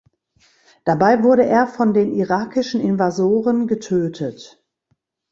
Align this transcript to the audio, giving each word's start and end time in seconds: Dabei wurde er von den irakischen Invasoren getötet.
Dabei 0.83 1.21
wurde 1.21 1.45
er 1.45 1.67
von 1.67 1.93
den 1.93 2.11
irakischen 2.11 2.81
Invasoren 2.81 3.67
getötet. 3.67 4.59